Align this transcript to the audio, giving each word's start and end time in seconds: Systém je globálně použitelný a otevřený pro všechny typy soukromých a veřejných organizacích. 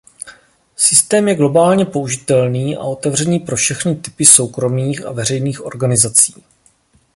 Systém 0.75 1.27
je 1.27 1.35
globálně 1.35 1.85
použitelný 1.85 2.77
a 2.77 2.81
otevřený 2.83 3.39
pro 3.39 3.55
všechny 3.55 3.95
typy 3.95 4.25
soukromých 4.25 5.05
a 5.05 5.11
veřejných 5.11 5.65
organizacích. 5.65 6.35